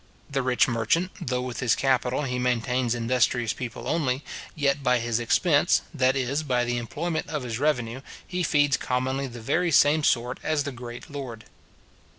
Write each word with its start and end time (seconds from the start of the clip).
The 0.31 0.41
rich 0.41 0.67
merchant, 0.67 1.11
though 1.21 1.43
with 1.43 1.59
his 1.59 1.75
capital 1.75 2.23
he 2.23 2.39
maintains 2.39 2.95
industrious 2.95 3.53
people 3.53 3.87
only, 3.87 4.23
yet 4.55 4.81
by 4.81 4.97
his 4.97 5.19
expense, 5.19 5.83
that 5.93 6.15
is, 6.15 6.41
by 6.41 6.65
the 6.65 6.77
employment 6.79 7.29
of 7.29 7.43
his 7.43 7.59
revenue, 7.59 8.01
he 8.25 8.41
feeds 8.41 8.77
commonly 8.77 9.27
the 9.27 9.39
very 9.41 9.69
same 9.69 10.03
sort 10.03 10.39
as 10.43 10.63
the 10.63 10.71
great 10.71 11.11
lord. 11.11 11.45